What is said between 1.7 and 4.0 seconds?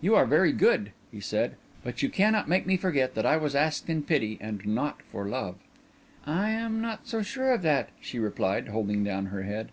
"but you cannot make me forget that I was asked